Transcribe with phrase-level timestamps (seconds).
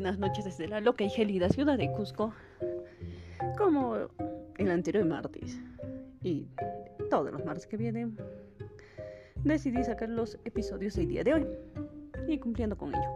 [0.00, 2.32] buenas noches desde la loca y gélida ciudad de Cusco,
[3.56, 3.96] como
[4.56, 5.58] el anterior martes
[6.22, 6.46] y
[7.10, 8.16] todos los martes que vienen,
[9.42, 11.46] decidí sacar los episodios el día de hoy
[12.28, 13.10] y cumpliendo con ello.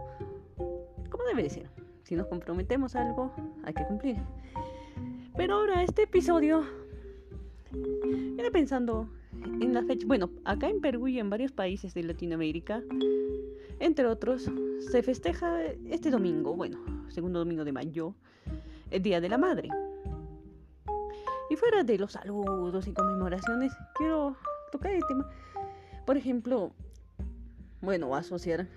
[1.09, 1.69] Como debe ser,
[2.03, 4.17] si nos comprometemos a algo, hay que cumplir.
[5.37, 6.65] Pero ahora este episodio,
[7.71, 9.07] viene pensando
[9.61, 12.83] en la fecha, bueno, acá en Perú y en varios países de Latinoamérica,
[13.79, 14.51] entre otros,
[14.91, 16.79] se festeja este domingo, bueno,
[17.09, 18.15] segundo domingo de mayo,
[18.91, 19.69] el Día de la Madre.
[21.49, 24.35] Y fuera de los saludos y conmemoraciones, quiero
[24.71, 25.29] tocar el tema,
[26.05, 26.71] por ejemplo,
[27.81, 28.67] bueno, asociar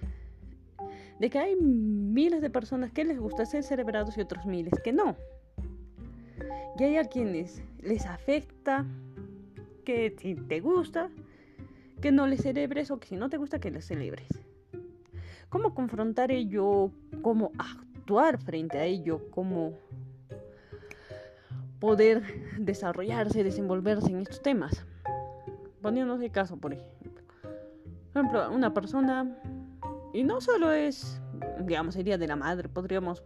[1.18, 4.92] de que hay miles de personas que les gusta ser celebrados y otros miles que
[4.92, 5.16] no.
[6.78, 8.84] Y hay a quienes les afecta
[9.84, 11.08] que si te gusta,
[12.02, 14.45] que no les celebres o que si no te gusta, que les celebres
[15.48, 16.90] cómo confrontar ello,
[17.22, 19.74] cómo actuar frente a ello, cómo
[21.80, 22.22] poder
[22.58, 24.84] desarrollarse, desenvolverse en estos temas.
[25.82, 27.22] Poniéndonos de caso, por ejemplo.
[28.50, 29.36] Una persona,
[30.14, 31.20] y no solo es,
[31.60, 33.22] digamos, Día de la Madre, podríamos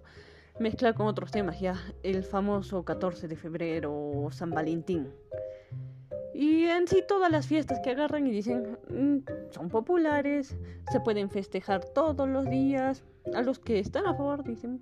[0.59, 5.09] mezclar con otros temas ya, el famoso 14 de febrero o San Valentín.
[6.41, 10.57] Y en sí todas las fiestas que agarran y dicen mm, son populares,
[10.91, 13.05] se pueden festejar todos los días.
[13.35, 14.81] A los que están a favor dicen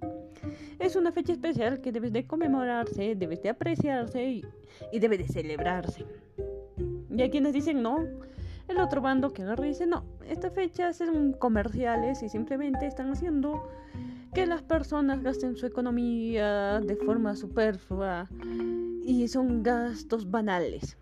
[0.78, 4.44] es una fecha especial que debe de conmemorarse, debe de apreciarse y,
[4.92, 6.06] y debe de celebrarse.
[7.10, 8.06] Y hay quienes dicen no,
[8.68, 13.68] el otro bando que agarra dice no, estas fechas son comerciales y simplemente están haciendo
[14.32, 18.28] que las personas gasten su economía de forma superflua
[19.02, 20.96] y son gastos banales.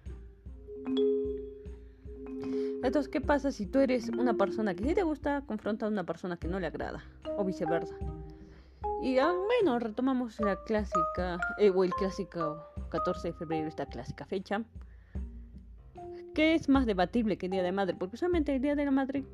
[2.86, 6.04] Entonces, ¿qué pasa si tú eres una persona que sí te gusta, confronta a una
[6.04, 7.02] persona que no le agrada?
[7.36, 7.96] O viceversa.
[9.02, 14.24] Y ah, bueno, retomamos la clásica, eh, o el clásico 14 de febrero, esta clásica
[14.24, 14.62] fecha.
[16.32, 18.92] Que es más debatible que el Día de Madre, porque usualmente el Día de la
[18.92, 19.24] Madre,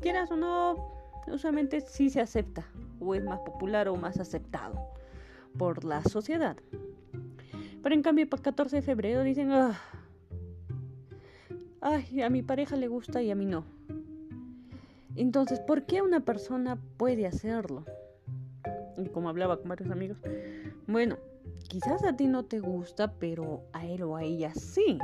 [0.00, 0.74] quieras o no,
[1.28, 2.66] usualmente sí se acepta,
[2.98, 4.74] o es más popular o más aceptado
[5.56, 6.56] por la sociedad.
[7.84, 9.78] Pero en cambio, para el 14 de febrero dicen, ah,
[11.80, 13.64] ay, a mi pareja le gusta y a mí no.
[15.16, 17.84] Entonces, ¿por qué una persona puede hacerlo?
[18.96, 20.18] Y como hablaba con varios amigos,
[20.86, 21.18] bueno,
[21.68, 24.98] quizás a ti no te gusta, pero a él o a ella sí.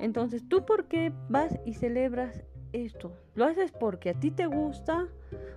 [0.00, 2.42] Entonces, ¿tú por qué vas y celebras
[2.72, 3.12] esto?
[3.34, 5.08] ¿Lo haces porque a ti te gusta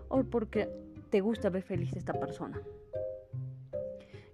[0.07, 0.69] o porque
[1.09, 2.61] te gusta ver feliz a esta persona?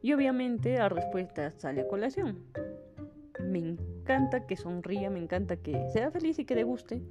[0.02, 2.46] Y obviamente la respuesta sale a colación.
[3.44, 3.60] Me
[4.06, 7.02] encanta que sonría, me encanta que sea feliz y que le guste.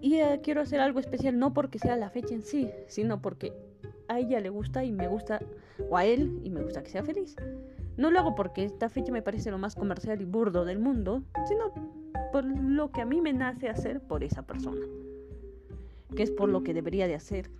[0.00, 3.52] Y eh, quiero hacer algo especial, no porque sea la fecha en sí, sino porque
[4.08, 5.40] a ella le gusta y me gusta,
[5.90, 7.36] o a él y me gusta que sea feliz.
[7.98, 11.22] No lo hago porque esta fecha me parece lo más comercial y burdo del mundo,
[11.46, 11.70] sino
[12.32, 14.86] por lo que a mí me nace hacer por esa persona.
[16.16, 17.50] Que es por lo que debería de hacer.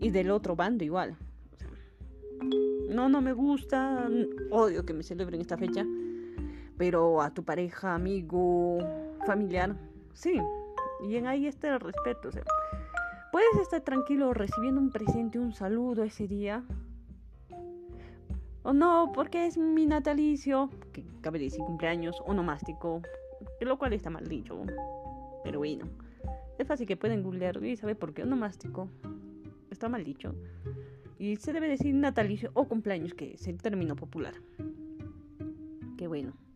[0.00, 1.14] Y del otro bando igual.
[2.88, 4.08] no, no me gusta,
[4.50, 5.84] odio que me celebren esta fecha
[6.78, 8.78] pero a tu pareja, amigo,
[9.26, 9.76] familiar,
[10.14, 10.40] sí.
[11.04, 12.30] Y en ahí está el respeto.
[13.32, 16.64] Puedes estar tranquilo recibiendo un presente, un saludo ese día.
[18.62, 23.02] O no, porque es mi natalicio, que cabe decir cumpleaños, onomástico,
[23.60, 24.62] lo cual está mal dicho.
[25.44, 25.86] Pero bueno,
[26.58, 28.88] es fácil que pueden googlear y saber por qué onomástico
[29.70, 30.34] está mal dicho.
[31.18, 34.34] Y se debe decir natalicio o cumpleaños, que es el término popular.
[35.96, 36.47] Qué bueno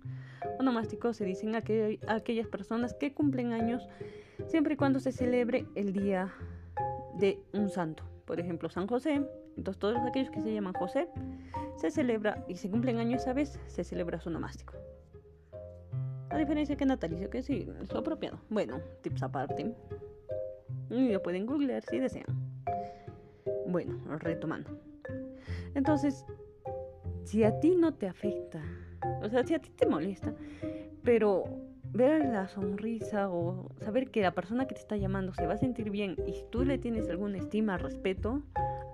[0.58, 1.62] onomásticos se dicen a,
[2.08, 3.88] aquellas personas que cumplen años
[4.46, 6.32] siempre y cuando se celebre el día
[7.18, 8.04] de un santo.
[8.24, 9.22] Por ejemplo, San José.
[9.56, 11.08] Entonces todos aquellos que se llaman José
[11.76, 14.74] se celebra y se cumplen años esa vez, se celebra su onomástico.
[16.30, 18.38] A diferencia que natalicio, que sí, es apropiado.
[18.48, 19.74] Bueno, tips aparte.
[20.88, 22.24] Y lo pueden googlear si desean.
[23.66, 24.70] Bueno, retomando.
[25.74, 26.24] Entonces,
[27.24, 28.62] si a ti no te afecta
[29.22, 30.34] o sea, si a ti te molesta,
[31.02, 31.44] pero
[31.92, 35.58] ver la sonrisa o saber que la persona que te está llamando se va a
[35.58, 38.42] sentir bien y tú le tienes alguna estima, respeto,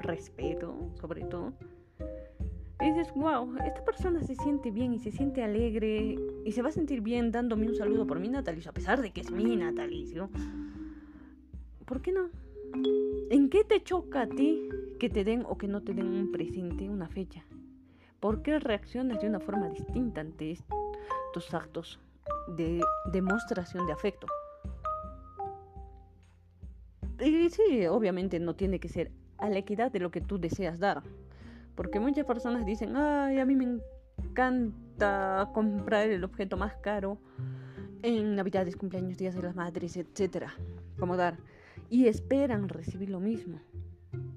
[0.00, 1.52] respeto sobre todo,
[2.80, 6.72] dices, wow, esta persona se siente bien y se siente alegre y se va a
[6.72, 10.30] sentir bien dándome un saludo por mi natalicio, a pesar de que es mi natalicio.
[11.84, 12.28] ¿Por qué no?
[13.30, 14.68] ¿En qué te choca a ti
[14.98, 17.44] que te den o que no te den un presente, una fecha?
[18.20, 22.00] ¿Por qué reaccionas de una forma distinta ante estos actos
[22.48, 22.80] de
[23.12, 24.26] demostración de afecto?
[27.20, 30.80] Y sí, obviamente no tiene que ser a la equidad de lo que tú deseas
[30.80, 31.02] dar.
[31.76, 33.78] Porque muchas personas dicen, ay, a mí me
[34.18, 37.18] encanta comprar el objeto más caro
[38.02, 40.54] en Navidades, cumpleaños, días de las madres, etcétera,
[40.98, 41.38] como dar.
[41.88, 43.60] Y esperan recibir lo mismo.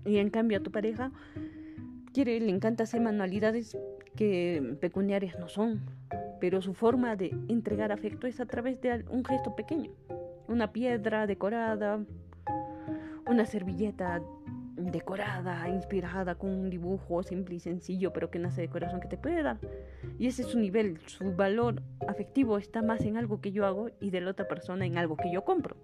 [0.06, 1.12] Y en cambio a tu pareja
[2.14, 3.78] quiere, le encanta hacer manualidades
[4.16, 5.82] que pecuniarias no son,
[6.40, 9.92] pero su forma de entregar afecto es a través de un gesto pequeño,
[10.48, 12.04] una piedra decorada,
[13.28, 14.22] una servilleta
[14.76, 19.18] decorada, inspirada con un dibujo simple y sencillo, pero que nace de corazón que te
[19.18, 19.60] puede dar.
[20.18, 23.90] Y ese es su nivel, su valor afectivo está más en algo que yo hago
[24.00, 25.76] y de la otra persona en algo que yo compro.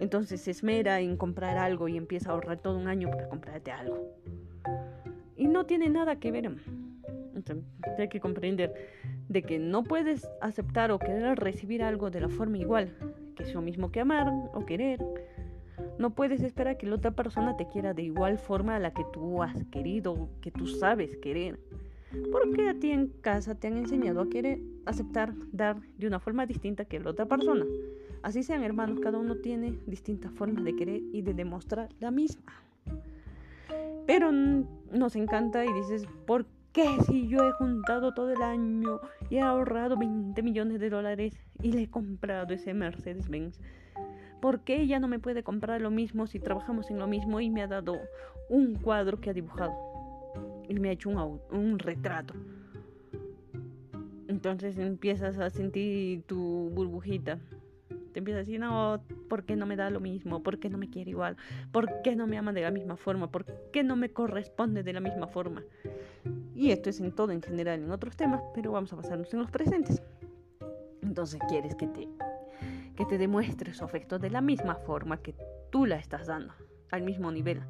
[0.00, 3.70] Entonces se esmera en comprar algo y empieza a ahorrar todo un año para comprarte
[3.70, 4.08] algo.
[5.42, 6.46] Y no tiene nada que ver.
[7.34, 7.64] Entonces,
[7.98, 8.72] hay que comprender
[9.28, 12.94] de que no puedes aceptar o querer recibir algo de la forma igual,
[13.34, 15.00] que es lo mismo que amar o querer
[15.98, 19.04] no puedes esperar que la otra persona te quiera de igual forma a la que
[19.12, 21.58] tú has querido, que tú sabes querer.
[22.30, 26.44] Porque a ti en casa te han enseñado a querer aceptar, dar de una forma
[26.46, 27.64] distinta que la otra persona.
[28.22, 32.52] Así sean hermanos, cada uno tiene distintas formas de querer y de demostrar la misma.
[34.06, 34.30] Pero
[34.92, 39.00] nos encanta y dices, ¿por qué si yo he juntado todo el año
[39.30, 43.58] y he ahorrado 20 millones de dólares y le he comprado ese Mercedes-Benz?
[44.40, 47.50] ¿Por qué ella no me puede comprar lo mismo si trabajamos en lo mismo y
[47.50, 48.00] me ha dado
[48.48, 49.72] un cuadro que ha dibujado?
[50.68, 52.34] Y me ha hecho un, un retrato.
[54.28, 57.38] Entonces empiezas a sentir tu burbujita.
[58.12, 60.42] Te empiezas a decir, no, ¿por qué no me da lo mismo?
[60.42, 61.36] ¿Por qué no me quiere igual?
[61.70, 63.30] ¿Por qué no me ama de la misma forma?
[63.30, 65.62] ¿Por qué no me corresponde de la misma forma?
[66.54, 69.40] Y esto es en todo en general, en otros temas, pero vamos a basarnos en
[69.40, 70.02] los presentes.
[71.02, 72.08] Entonces quieres que te
[72.96, 75.34] que te demuestre su afecto de la misma forma que
[75.70, 76.52] tú la estás dando,
[76.90, 77.62] al mismo nivel.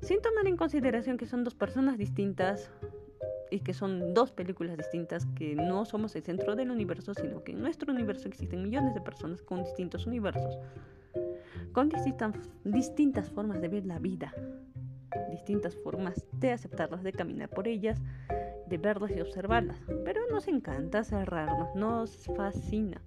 [0.00, 2.70] Sin tomar en consideración que son dos personas distintas
[3.50, 7.52] y que son dos películas distintas, que no somos el centro del universo, sino que
[7.52, 10.58] en nuestro universo existen millones de personas con distintos universos,
[11.72, 12.34] con distintas,
[12.64, 14.34] distintas formas de ver la vida,
[15.30, 18.00] distintas formas de aceptarlas, de caminar por ellas,
[18.68, 19.78] de verlas y observarlas.
[20.04, 23.00] Pero nos encanta cerrarnos, nos fascina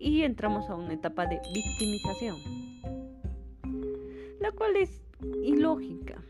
[0.00, 2.36] y entramos a una etapa de victimización,
[4.40, 5.02] la cual es
[5.42, 6.22] ilógica.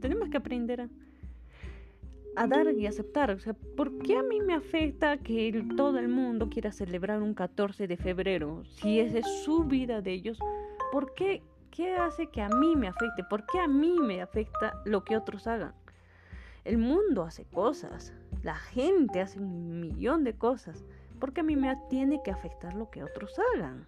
[0.00, 0.88] Tenemos que aprender a,
[2.34, 3.30] dar y aceptar.
[3.30, 7.34] O sea, ¿por qué a mí me afecta que todo el mundo quiera celebrar un
[7.34, 8.62] 14 de febrero?
[8.64, 10.38] Si esa es su vida de ellos,
[10.90, 11.42] ¿por qué?
[11.70, 13.24] ¿Qué hace que a mí me afecte?
[13.24, 15.72] ¿Por qué a mí me afecta lo que otros hagan?
[16.64, 18.12] El mundo hace cosas,
[18.42, 20.84] la gente hace un millón de cosas
[21.18, 23.84] porque a mí me tiene que afectar lo que otros hagan.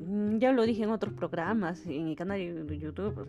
[0.00, 3.26] Mm, ya lo dije en otros programas, en mi canal de YouTube.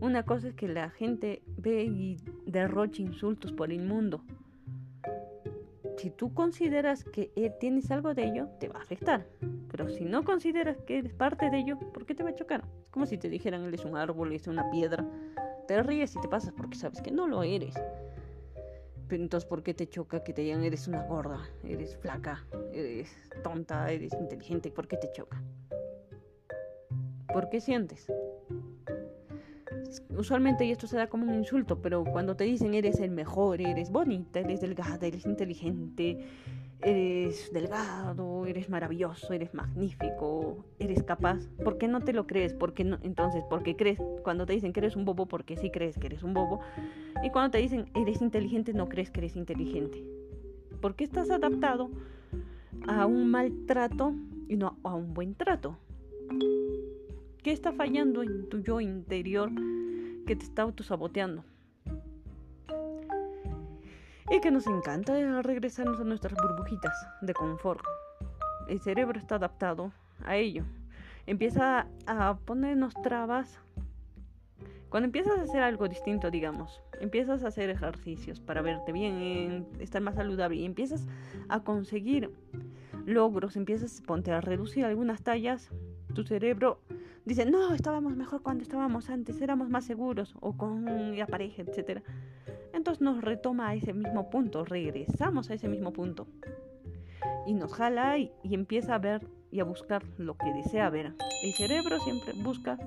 [0.00, 2.16] Una cosa es que la gente ve y
[2.46, 4.20] derrocha insultos por el mundo.
[5.96, 9.26] Si tú consideras que eh, tienes algo de ello, te va a afectar.
[9.70, 12.64] Pero si no consideras que eres parte de ello, ¿por qué te va a chocar?
[12.82, 15.06] Es como si te dijeran, él es un árbol, es una piedra.
[15.66, 17.74] Te ríes y te pasas porque sabes que no lo eres.
[19.08, 23.10] Pero entonces, ¿por qué te choca que te digan eres una gorda, eres flaca, eres
[23.42, 24.70] tonta, eres inteligente?
[24.70, 25.42] ¿Por qué te choca?
[27.32, 28.06] ¿Por qué sientes?
[30.16, 33.90] Usualmente esto se da como un insulto, pero cuando te dicen eres el mejor, eres
[33.90, 36.26] bonita, eres delgada, eres inteligente,
[36.80, 41.48] eres delgado, eres maravilloso, eres magnífico, eres capaz.
[41.64, 42.54] ¿Por qué no te lo crees?
[42.54, 42.98] ¿Por qué no?
[43.02, 44.00] Entonces, ¿por qué crees?
[44.22, 46.60] Cuando te dicen que eres un bobo, porque sí crees que eres un bobo.
[47.22, 50.04] Y cuando te dicen eres inteligente, no crees que eres inteligente.
[50.80, 51.90] ¿Por qué estás adaptado
[52.86, 54.14] a un maltrato
[54.48, 55.78] y no a un buen trato?
[57.46, 59.52] ¿Qué está fallando en tu yo interior
[60.26, 61.44] que te está autosaboteando?
[64.28, 67.84] y que nos encanta regresarnos a nuestras burbujitas de confort.
[68.66, 69.92] El cerebro está adaptado
[70.24, 70.64] a ello.
[71.26, 73.60] Empieza a ponernos trabas.
[74.88, 80.02] Cuando empiezas a hacer algo distinto, digamos, empiezas a hacer ejercicios para verte bien, estar
[80.02, 81.06] más saludable y empiezas
[81.48, 82.32] a conseguir
[83.04, 85.70] logros, empiezas ponte, a reducir algunas tallas,
[86.16, 86.80] tu cerebro
[87.24, 92.02] dice, no, estábamos mejor cuando estábamos antes, éramos más seguros, o con la pareja, etcétera
[92.76, 96.26] entonces nos retoma a ese mismo punto, regresamos a ese mismo punto.
[97.46, 101.14] Y nos jala y, empieza a ver y a buscar lo que desea ver.
[101.42, 102.78] El cerebro siempre busca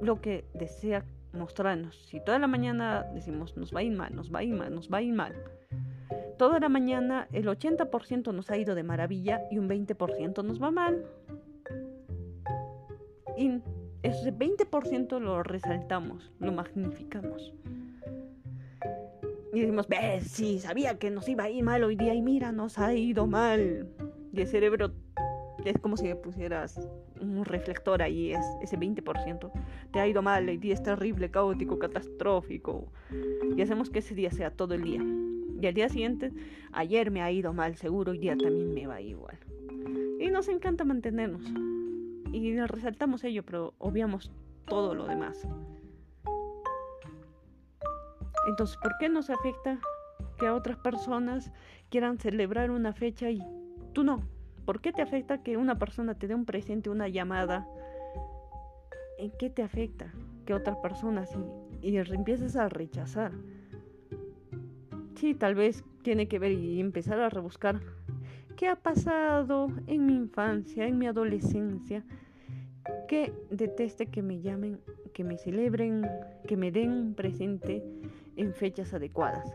[0.00, 1.96] lo que desea mostrarnos.
[2.06, 4.74] Si toda la mañana decimos nos va a ir mal, nos va a ir mal,
[4.74, 5.34] nos va a ir mal,
[6.36, 10.70] toda la mañana el 80% nos ha ido de maravilla y un 20% nos va
[10.70, 11.06] mal.
[14.02, 17.54] Ese 20% lo resaltamos, lo magnificamos.
[19.54, 22.52] Y decimos, ves, sí, sabía que nos iba a ir mal hoy día y mira,
[22.52, 23.86] nos ha ido mal.
[24.32, 24.92] Y el cerebro
[25.64, 26.88] es como si le pusieras
[27.20, 29.52] un reflector ahí, es ese 20%.
[29.92, 32.90] Te ha ido mal, el día es terrible, caótico, catastrófico.
[33.56, 35.02] Y hacemos que ese día sea todo el día.
[35.60, 36.32] Y al día siguiente,
[36.72, 39.38] ayer me ha ido mal, seguro hoy día también me va igual.
[40.18, 41.44] Y nos encanta mantenernos.
[42.32, 44.32] Y resaltamos ello, pero obviamos
[44.66, 45.46] todo lo demás.
[48.48, 49.78] Entonces, ¿por qué nos afecta
[50.38, 51.52] que a otras personas
[51.90, 53.42] quieran celebrar una fecha y
[53.92, 54.22] tú no?
[54.64, 57.68] ¿Por qué te afecta que una persona te dé un presente, una llamada?
[59.18, 60.12] ¿En qué te afecta
[60.46, 61.36] que otras personas
[61.82, 63.32] y, y empiezas a rechazar?
[65.16, 67.80] Sí, tal vez tiene que ver y empezar a rebuscar
[68.56, 72.04] qué ha pasado en mi infancia, en mi adolescencia,
[73.08, 74.80] que deteste que me llamen,
[75.14, 76.08] que me celebren,
[76.46, 77.82] que me den un presente
[78.36, 79.54] en fechas adecuadas.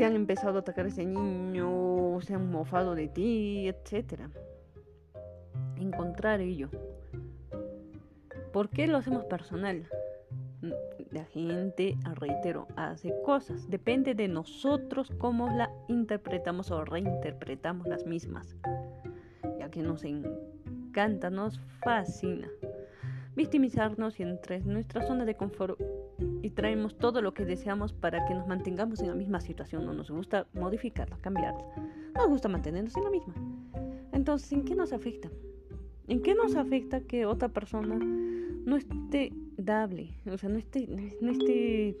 [0.00, 4.30] te han empezado a atacar a ese niño, se han mofado de ti, etc.
[5.76, 6.70] Encontrar ello.
[8.50, 9.86] ¿Por qué lo hacemos personal?
[11.10, 13.68] La gente, reitero, hace cosas.
[13.68, 18.56] Depende de nosotros cómo la interpretamos o reinterpretamos las mismas.
[19.58, 22.48] Ya que nos encanta, nos fascina
[23.36, 25.80] victimizarnos y entre nuestra zona de confort
[26.42, 29.86] y traemos todo lo que deseamos para que nos mantengamos en la misma situación.
[29.86, 31.64] No nos gusta modificarla, cambiarla.
[32.14, 33.34] Nos gusta mantenernos en la misma.
[34.12, 35.30] Entonces, ¿en qué nos afecta?
[36.08, 40.10] ¿En qué nos afecta que otra persona no esté dable?
[40.30, 40.86] O sea, no esté,
[41.20, 41.96] no esté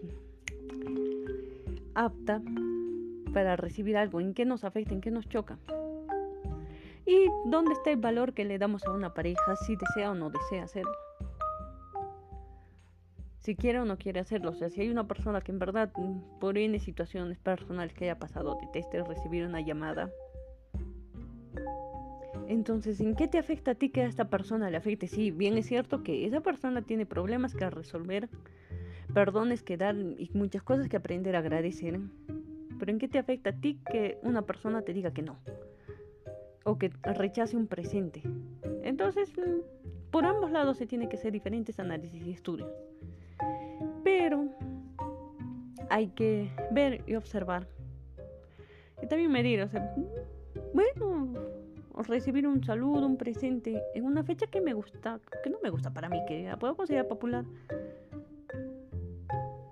[1.94, 2.42] apta
[3.32, 4.20] para recibir algo.
[4.20, 4.94] ¿En qué nos afecta?
[4.94, 5.58] ¿En qué nos choca?
[7.06, 10.30] ¿Y dónde está el valor que le damos a una pareja si desea o no
[10.30, 10.92] desea hacerlo?
[13.40, 14.50] si quiere o no quiere hacerlo.
[14.50, 18.04] O sea, si hay una persona que en verdad, mm, por N situaciones personales que
[18.04, 20.10] haya pasado, deteste recibir una llamada,
[22.50, 25.06] entonces, ¿en qué te afecta a ti que a esta persona le afecte?
[25.06, 28.28] Sí, bien es cierto que esa persona tiene problemas que resolver,
[29.14, 32.00] perdones que dar y muchas cosas que aprender a agradecer.
[32.76, 35.38] Pero ¿en qué te afecta a ti que una persona te diga que no?
[36.64, 38.20] O que rechace un presente.
[38.82, 42.72] Entonces, mm, por ambos lados se tiene que hacer diferentes análisis y estudios.
[44.02, 44.48] Pero
[45.88, 47.68] hay que ver y observar.
[49.00, 49.94] Y también medir, o sea,
[50.74, 51.59] bueno,
[52.08, 55.92] recibir un saludo, un presente en una fecha que me gusta, que no me gusta
[55.92, 57.44] para mí, que puedo considerar popular.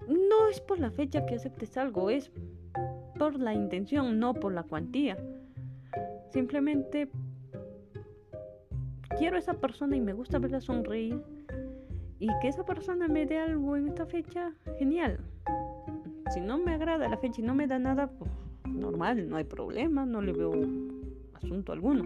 [0.09, 2.31] No es por la fecha que aceptes algo, es
[3.19, 5.17] por la intención, no por la cuantía.
[6.31, 7.09] Simplemente
[9.17, 11.23] quiero a esa persona y me gusta verla sonreír
[12.19, 15.19] y que esa persona me dé algo en esta fecha, genial.
[16.33, 18.31] Si no me agrada la fecha y no me da nada, pues
[18.65, 20.53] normal, no hay problema, no le veo
[21.39, 22.05] asunto alguno.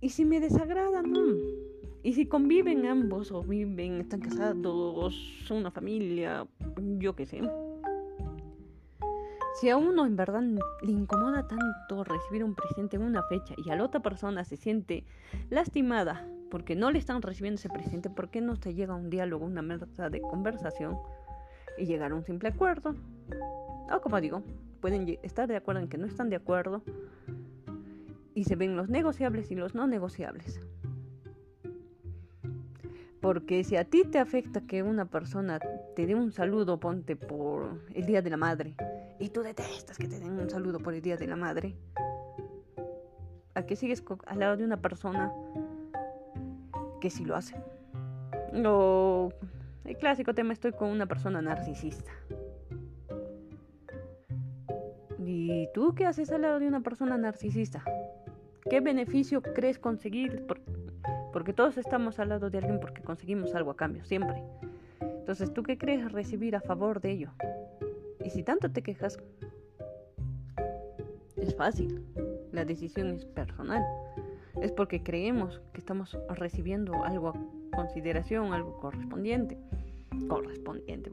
[0.00, 1.36] Y si me desagrada, no.
[2.02, 5.14] Y si conviven ambos o viven, están casados,
[5.46, 6.46] son una familia,
[6.98, 7.42] yo qué sé.
[9.60, 13.70] Si a uno en verdad le incomoda tanto recibir un presente en una fecha y
[13.70, 15.04] a la otra persona se siente
[15.50, 19.08] lastimada porque no le están recibiendo ese presente, ¿por qué no se llega a un
[19.08, 20.98] diálogo, una mesa de conversación
[21.78, 22.96] y llegar a un simple acuerdo?
[23.94, 24.42] O como digo,
[24.82, 26.82] pueden estar de acuerdo en que no están de acuerdo
[28.34, 30.60] y se ven los negociables y los no negociables.
[33.20, 35.60] Porque si a ti te afecta que una persona
[35.94, 38.74] te dé un saludo, ponte por el Día de la Madre,
[39.20, 41.76] y tú detestas que te den un saludo por el Día de la Madre,
[43.54, 45.32] ¿a qué sigues al lado de una persona
[47.02, 47.56] que sí lo hace.
[48.64, 49.32] O
[49.84, 52.12] el clásico tema, estoy con una persona narcisista.
[55.52, 57.84] ¿Y tú qué haces al lado de una persona narcisista?
[58.70, 60.46] ¿Qué beneficio crees conseguir?
[61.30, 64.42] Porque todos estamos al lado de alguien porque conseguimos algo a cambio, siempre.
[65.00, 67.30] Entonces, ¿tú qué crees recibir a favor de ello?
[68.24, 69.18] Y si tanto te quejas,
[71.36, 72.02] es fácil.
[72.50, 73.84] La decisión es personal
[74.62, 79.58] es porque creemos que estamos recibiendo algo a consideración, algo correspondiente.
[80.32, 81.10] Correspondiente.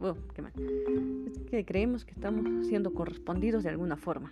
[1.26, 4.32] Es que creemos que estamos siendo correspondidos de alguna forma.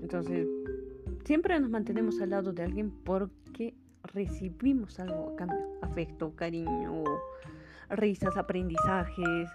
[0.00, 0.46] Entonces,
[1.24, 7.02] siempre nos mantenemos al lado de alguien porque recibimos algo a cambio, afecto, cariño,
[7.90, 9.50] risas, aprendizajes,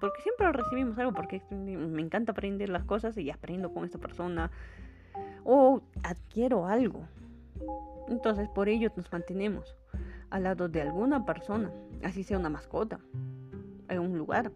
[0.00, 4.50] porque siempre recibimos algo, porque me encanta aprender las cosas y aprendo con esta persona,
[5.44, 7.06] o adquiero algo.
[8.08, 9.76] Entonces por ello nos mantenemos
[10.34, 11.70] al lado de alguna persona,
[12.02, 12.98] así sea una mascota,
[13.88, 14.50] en un lugar.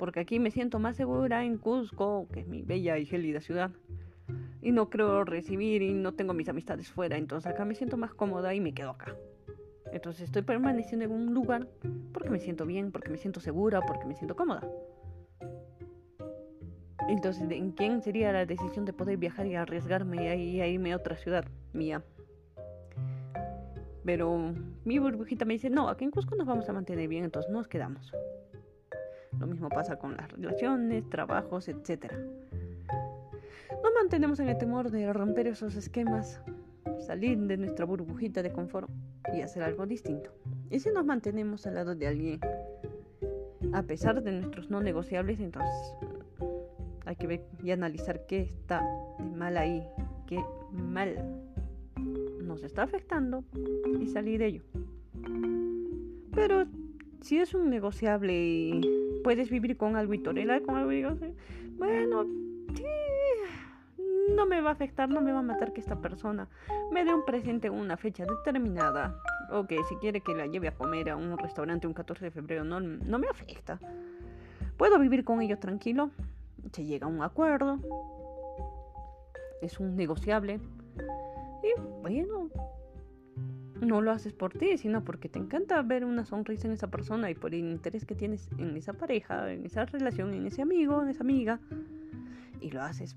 [0.00, 3.70] Porque aquí me siento más segura en Cusco, que es mi bella y gélida ciudad.
[4.60, 8.14] Y no creo recibir y no tengo mis amistades fuera, entonces acá me siento más
[8.14, 9.14] cómoda y me quedo acá.
[9.92, 11.68] Entonces estoy permaneciendo en un lugar
[12.12, 14.68] porque me siento bien, porque me siento segura, porque me siento cómoda.
[17.08, 21.14] Entonces, ¿en quién sería la decisión de poder viajar y arriesgarme y irme a otra
[21.14, 22.02] ciudad mía?
[24.04, 27.50] Pero mi burbujita me dice, no, aquí en Cusco nos vamos a mantener bien, entonces
[27.50, 28.12] nos quedamos.
[29.38, 32.12] Lo mismo pasa con las relaciones, trabajos, etc.
[33.82, 36.40] Nos mantenemos en el temor de romper esos esquemas,
[37.00, 38.88] salir de nuestra burbujita de confort
[39.32, 40.30] y hacer algo distinto.
[40.70, 42.40] Y si nos mantenemos al lado de alguien,
[43.72, 45.96] a pesar de nuestros no negociables, entonces
[47.06, 48.82] hay que ver y analizar qué está
[49.18, 49.86] de mal ahí,
[50.26, 51.43] qué mal
[52.54, 53.42] nos está afectando
[54.00, 54.62] y salir de ello.
[56.32, 56.66] Pero
[57.20, 58.80] si es un negociable y
[59.24, 61.16] puedes vivir con algo y tolerar con algo,
[61.78, 62.24] bueno,
[64.36, 66.48] no me va a afectar, no me va a matar que esta persona
[66.92, 69.18] me dé un presente en una fecha determinada.
[69.50, 72.30] O que si quiere que la lleve a comer a un restaurante un 14 de
[72.30, 73.80] febrero, no, no me afecta.
[74.76, 76.10] Puedo vivir con ello tranquilo.
[76.70, 77.80] Se llega a un acuerdo.
[79.60, 80.60] Es un negociable.
[81.64, 82.50] Y bueno,
[83.80, 87.30] no lo haces por ti, sino porque te encanta ver una sonrisa en esa persona
[87.30, 91.02] y por el interés que tienes en esa pareja, en esa relación, en ese amigo,
[91.02, 91.60] en esa amiga.
[92.60, 93.16] Y lo haces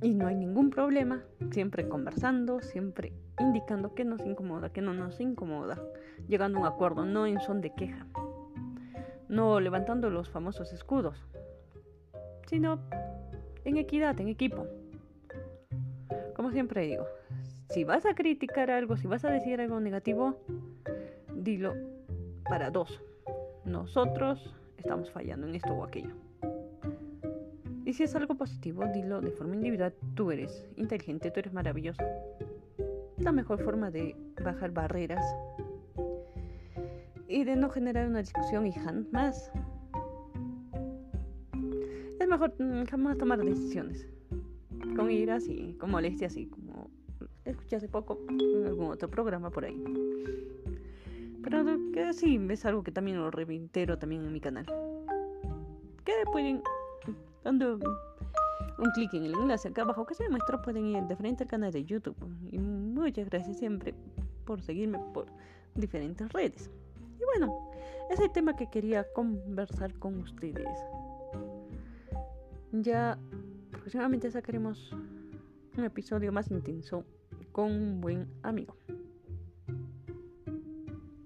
[0.00, 5.20] y no hay ningún problema, siempre conversando, siempre indicando que nos incomoda, que no nos
[5.20, 5.82] incomoda,
[6.28, 8.06] llegando a un acuerdo, no en son de queja,
[9.28, 11.26] no levantando los famosos escudos,
[12.46, 12.80] sino
[13.64, 14.66] en equidad, en equipo.
[16.48, 17.06] Como siempre digo,
[17.68, 20.40] si vas a criticar algo, si vas a decir algo negativo,
[21.34, 21.74] dilo
[22.48, 23.02] para dos.
[23.66, 26.14] Nosotros estamos fallando en esto o aquello.
[27.84, 29.92] Y si es algo positivo, dilo de forma individual.
[30.14, 32.02] Tú eres inteligente, tú eres maravilloso.
[33.18, 35.22] La mejor forma de bajar barreras
[37.28, 39.52] y de no generar una discusión y jamás.
[42.18, 42.54] Es mejor
[42.88, 44.08] jamás tomar decisiones
[44.98, 46.90] con iras y con molestias y como
[47.44, 49.80] escuché hace poco en algún otro programa por ahí.
[51.40, 54.66] Pero que sí, es algo que también lo reitero también en mi canal.
[56.04, 56.62] Que pueden
[57.44, 57.78] dando
[58.78, 61.48] un clic en el enlace acá abajo que se muestra pueden ir de frente al
[61.48, 62.16] canal de YouTube.
[62.50, 63.94] Y muchas gracias siempre
[64.44, 65.26] por seguirme por
[65.76, 66.70] diferentes redes.
[67.20, 67.70] Y bueno,
[68.10, 70.68] es el tema que quería conversar con ustedes.
[72.72, 73.16] Ya
[73.70, 74.92] próximamente sacaremos
[75.76, 77.04] un episodio más intenso
[77.52, 78.76] con un buen amigo.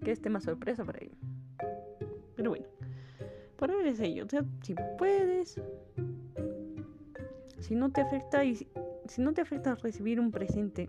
[0.02, 1.12] Que es tema sorpresa para él.
[2.36, 2.66] Pero bueno,
[3.56, 4.24] por ahora es ello.
[4.24, 5.60] O sea, si puedes,
[7.60, 8.68] si no te afecta y si,
[9.18, 10.88] no te afecta recibir un presente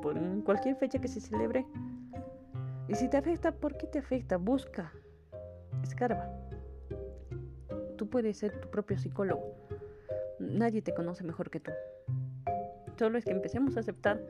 [0.00, 1.66] por cualquier fecha que se celebre,
[2.88, 4.36] y si te afecta, ¿por qué te afecta?
[4.36, 4.92] Busca,
[5.82, 6.30] escarba.
[7.96, 9.53] Tú puedes ser tu propio psicólogo.
[10.54, 11.72] Nadie te conoce mejor que tú.
[12.96, 14.22] Solo es que empecemos a aceptar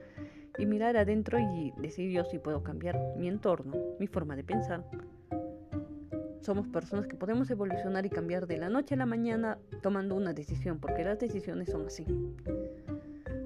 [0.56, 4.84] y mirar adentro y decir yo si puedo cambiar mi entorno, mi forma de pensar,
[6.40, 10.32] somos personas que podemos evolucionar y cambiar de la noche a la mañana tomando una
[10.32, 12.06] decisión, porque las decisiones son así.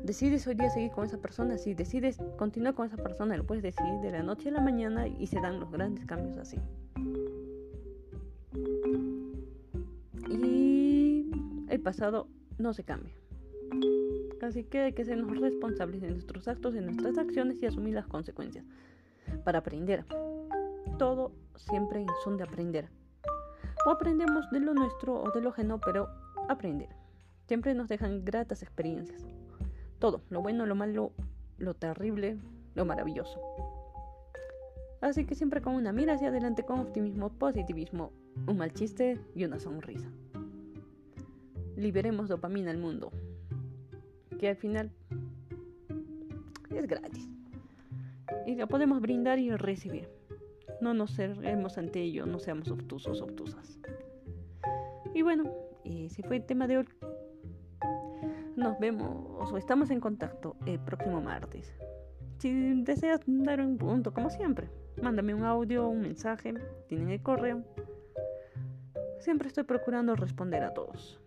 [0.04, 3.62] Decides hoy día seguir con esa persona, si decides continuar con esa persona, lo puedes
[3.62, 6.58] decidir de la noche a la mañana y se dan los grandes cambios así.
[10.28, 11.30] Y
[11.68, 13.14] el pasado no se cambia.
[14.42, 18.06] Así que hay que sernos responsables de nuestros actos, de nuestras acciones y asumir las
[18.06, 18.64] consecuencias
[19.44, 20.04] para aprender
[20.98, 22.88] todo siempre son de aprender.
[23.86, 26.08] O aprendemos de lo nuestro o de lo ajeno, pero
[26.48, 26.88] aprender.
[27.46, 29.24] Siempre nos dejan gratas experiencias.
[29.98, 31.12] Todo, lo bueno, lo malo,
[31.56, 32.36] lo terrible,
[32.74, 33.40] lo maravilloso.
[35.00, 38.12] Así que siempre con una mira hacia adelante, con optimismo, positivismo,
[38.46, 40.08] un mal chiste y una sonrisa.
[41.78, 43.12] Liberemos dopamina al mundo,
[44.40, 44.90] que al final
[46.74, 47.28] es gratis.
[48.48, 50.08] Y lo podemos brindar y recibir.
[50.80, 53.78] No nos cerremos ante ello, no seamos obtusos, obtusas.
[55.14, 55.52] Y bueno,
[55.84, 56.88] ese fue el tema de hoy.
[58.56, 61.72] Nos vemos o estamos en contacto el próximo martes.
[62.38, 64.68] Si deseas dar un punto, como siempre,
[65.00, 66.54] mándame un audio, un mensaje,
[66.88, 67.62] tienen el correo.
[69.20, 71.20] Siempre estoy procurando responder a todos.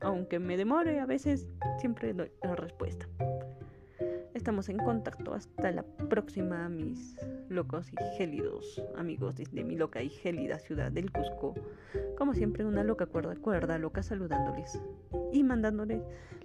[0.00, 3.06] Aunque me demore, a veces siempre doy la respuesta.
[4.34, 5.34] Estamos en contacto.
[5.34, 7.16] Hasta la próxima, mis
[7.48, 11.54] locos y gélidos amigos desde mi loca y gélida ciudad del Cusco.
[12.16, 14.80] Como siempre, una loca cuerda, cuerda loca saludándoles
[15.32, 16.02] y mandándoles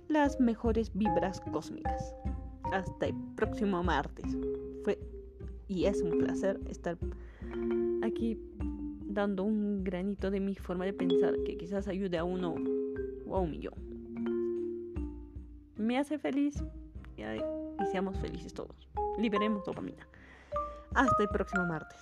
[0.08, 2.16] las mejores vibras cósmicas.
[2.72, 4.26] Hasta el próximo martes.
[4.84, 4.98] Fue
[5.68, 6.98] y es un placer estar
[8.02, 8.40] aquí
[9.06, 12.56] dando un granito de mi forma de pensar que quizás ayude a uno
[13.34, 13.74] o un millón.
[15.76, 16.64] Me hace feliz
[17.18, 18.88] y seamos felices todos.
[19.18, 20.08] Liberemos dopamina.
[20.94, 22.00] Hasta el próximo martes.